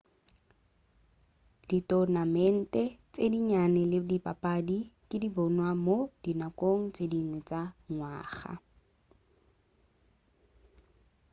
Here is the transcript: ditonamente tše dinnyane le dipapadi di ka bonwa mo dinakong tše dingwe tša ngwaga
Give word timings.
ditonamente 1.69 2.81
tše 3.13 3.25
dinnyane 3.33 3.81
le 3.91 3.99
dipapadi 4.09 4.79
di 5.09 5.17
ka 5.23 5.29
bonwa 5.35 5.69
mo 5.85 5.97
dinakong 6.23 6.83
tše 6.95 7.05
dingwe 7.11 7.39
tša 7.49 7.61
ngwaga 7.91 8.53